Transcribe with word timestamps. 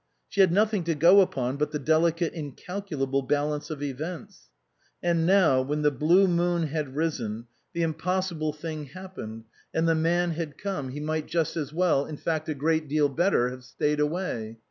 She 0.29 0.41
had 0.41 0.51
nothing 0.51 0.83
to 0.85 0.95
go 0.95 1.21
upon 1.21 1.57
but 1.57 1.69
the 1.69 1.77
delicate 1.77 2.33
incalculable 2.33 3.21
balance 3.21 3.69
of 3.69 3.83
events. 3.83 4.49
And 5.03 5.27
now, 5.27 5.61
when 5.61 5.83
the 5.83 5.91
blue 5.91 6.27
moon 6.27 6.63
had 6.69 6.95
risen, 6.95 7.45
the 7.73 7.83
impossible 7.83 8.51
thing 8.51 8.87
264 8.87 8.87
SPRING 8.87 9.05
FASHIONS 9.05 9.29
happened, 9.29 9.43
and 9.75 9.87
the 9.87 9.93
man 10.01 10.31
had 10.31 10.57
come, 10.57 10.89
he 10.89 10.99
might 10.99 11.27
just 11.27 11.55
as 11.55 11.71
well, 11.71 12.07
in 12.07 12.17
fact 12.17 12.49
a 12.49 12.55
great 12.55 12.87
deal 12.87 13.09
better, 13.09 13.49
have 13.51 13.63
stayed 13.63 13.99
away. 13.99 14.57